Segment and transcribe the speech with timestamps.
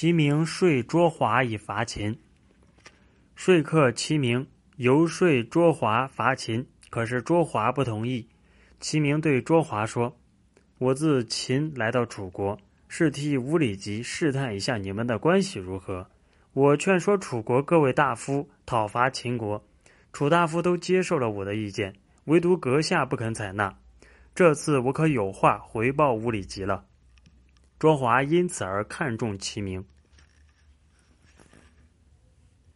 [0.00, 2.16] 齐明说卓华以伐秦。
[3.34, 4.46] 说客齐明
[4.76, 8.28] 游说卓华伐秦，可是卓华不同意。
[8.78, 10.16] 齐明对卓华说
[10.78, 12.56] ：“我自秦来到楚国，
[12.86, 16.06] 是替吴里吉试探一下你们的关系如何。
[16.52, 19.60] 我劝说楚国各位大夫讨伐秦国，
[20.12, 21.92] 楚大夫都接受了我的意见，
[22.26, 23.76] 唯独阁下不肯采纳。
[24.32, 26.84] 这次我可有话回报吴里吉了。”
[27.78, 29.84] 卓华因此而看重其名。